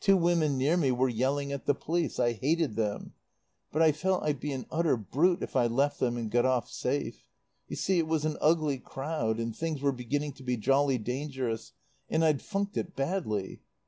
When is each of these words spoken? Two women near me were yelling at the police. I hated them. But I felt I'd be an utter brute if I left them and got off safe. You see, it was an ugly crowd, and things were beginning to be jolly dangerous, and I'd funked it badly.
Two 0.00 0.16
women 0.16 0.58
near 0.58 0.76
me 0.76 0.90
were 0.90 1.08
yelling 1.08 1.52
at 1.52 1.64
the 1.66 1.72
police. 1.72 2.18
I 2.18 2.32
hated 2.32 2.74
them. 2.74 3.14
But 3.70 3.80
I 3.80 3.92
felt 3.92 4.24
I'd 4.24 4.40
be 4.40 4.50
an 4.50 4.66
utter 4.72 4.96
brute 4.96 5.40
if 5.40 5.54
I 5.54 5.68
left 5.68 6.00
them 6.00 6.16
and 6.16 6.28
got 6.32 6.44
off 6.44 6.68
safe. 6.68 7.22
You 7.68 7.76
see, 7.76 8.00
it 8.00 8.08
was 8.08 8.24
an 8.24 8.38
ugly 8.40 8.78
crowd, 8.78 9.38
and 9.38 9.54
things 9.54 9.80
were 9.80 9.92
beginning 9.92 10.32
to 10.32 10.42
be 10.42 10.56
jolly 10.56 10.98
dangerous, 10.98 11.74
and 12.10 12.24
I'd 12.24 12.42
funked 12.42 12.76
it 12.76 12.96
badly. 12.96 13.60